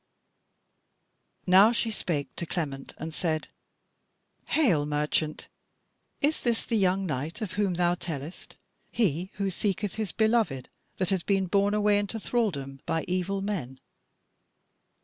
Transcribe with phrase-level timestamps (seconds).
[1.45, 3.49] Now she spake to Clement and said:
[4.47, 5.47] "Hail, merchant!
[6.21, 8.55] Is this the young knight of whom thou tellest,
[8.91, 13.79] he who seeketh his beloved that hath been borne away into thralldom by evil men?"